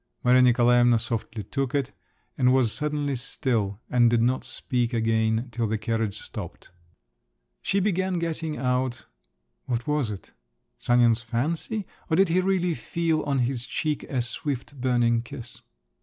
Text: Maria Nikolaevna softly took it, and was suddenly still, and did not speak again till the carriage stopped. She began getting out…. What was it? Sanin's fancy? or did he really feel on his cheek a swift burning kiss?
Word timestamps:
Maria 0.23 0.41
Nikolaevna 0.41 0.97
softly 0.97 1.43
took 1.43 1.75
it, 1.75 1.91
and 2.35 2.51
was 2.51 2.71
suddenly 2.73 3.15
still, 3.15 3.79
and 3.87 4.09
did 4.09 4.19
not 4.23 4.43
speak 4.43 4.95
again 4.95 5.47
till 5.51 5.67
the 5.67 5.77
carriage 5.77 6.17
stopped. 6.17 6.71
She 7.61 7.79
began 7.79 8.17
getting 8.17 8.57
out…. 8.57 9.05
What 9.65 9.85
was 9.85 10.09
it? 10.09 10.33
Sanin's 10.79 11.21
fancy? 11.21 11.85
or 12.09 12.15
did 12.15 12.29
he 12.29 12.41
really 12.41 12.73
feel 12.73 13.21
on 13.25 13.37
his 13.45 13.67
cheek 13.67 14.01
a 14.05 14.23
swift 14.23 14.75
burning 14.81 15.21
kiss? 15.21 15.61